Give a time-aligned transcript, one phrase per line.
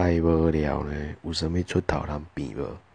[0.00, 2.89] 太无聊了，有啥物出头通变无？